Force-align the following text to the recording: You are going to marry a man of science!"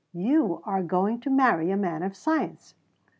You 0.15 0.63
are 0.63 0.81
going 0.81 1.19
to 1.19 1.29
marry 1.29 1.69
a 1.69 1.77
man 1.77 2.01
of 2.01 2.15
science!" 2.15 2.73